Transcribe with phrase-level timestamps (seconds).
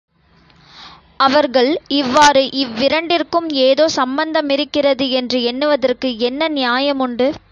[1.19, 1.69] அவர்கள்,
[1.97, 7.29] இவ்வாறு இவ்விரண்டிற்கும் ஏதோ சம்பந்தமிருக்கிறது என்று எண்ணுவதற்கு என்ன நியாயமுண்டு?